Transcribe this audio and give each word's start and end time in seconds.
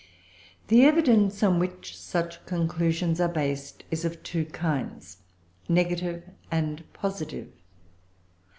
]The 0.69 0.81
evidence 0.83 1.43
on 1.43 1.59
which 1.59 1.95
such 1.95 2.43
conclusions 2.47 3.21
are 3.21 3.27
based 3.29 3.83
is 3.91 4.03
of 4.03 4.23
two 4.23 4.45
kinds, 4.45 5.17
negative 5.69 6.23
and 6.49 6.91
positive. 6.91 7.51